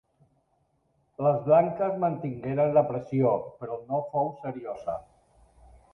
[1.25, 4.97] Les blanques mantingueren la pressió, però no fou seriosa.